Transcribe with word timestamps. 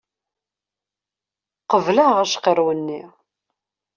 Qebleɣ 1.71 2.11
acqiṛew-nni! 2.23 3.01